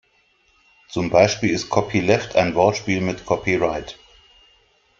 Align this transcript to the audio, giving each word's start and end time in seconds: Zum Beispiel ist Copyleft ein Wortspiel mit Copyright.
Zum 0.89 1.11
Beispiel 1.11 1.51
ist 1.51 1.69
Copyleft 1.69 2.35
ein 2.35 2.55
Wortspiel 2.55 3.01
mit 3.01 3.23
Copyright. 3.23 3.99